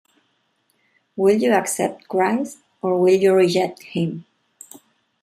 Will 1.15 1.37
you 1.39 1.53
accept 1.53 2.07
Christ, 2.07 2.57
or 2.81 2.99
will 2.99 3.13
you 3.13 3.35
reject 3.35 3.83
Him? 3.83 4.25